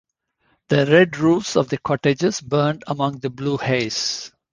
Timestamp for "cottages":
1.77-2.41